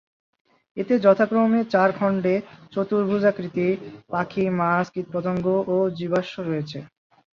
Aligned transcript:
এতে 0.77 0.93
যথাক্রমে 0.99 1.61
চার 1.73 1.89
খন্ডে 1.97 2.35
চতুর্ভুজাকৃতি 2.73 3.67
পাখি, 4.11 4.45
মাছ, 4.59 4.85
কীটপতঙ্গ 4.93 5.45
ও 5.67 5.77
জীবাশ্ম 5.97 6.35
রয়েছে। 6.41 6.79